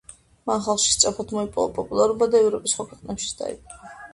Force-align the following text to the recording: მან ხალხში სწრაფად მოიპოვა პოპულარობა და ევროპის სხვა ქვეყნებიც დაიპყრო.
მან 0.49 0.63
ხალხში 0.67 0.93
სწრაფად 0.93 1.35
მოიპოვა 1.37 1.73
პოპულარობა 1.77 2.29
და 2.37 2.41
ევროპის 2.47 2.77
სხვა 2.77 2.87
ქვეყნებიც 2.91 3.37
დაიპყრო. 3.45 3.97